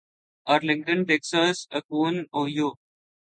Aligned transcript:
Arlington 0.47 0.99
Texas 1.07 1.57
Akron 1.77 2.15
Ohio 2.35 2.69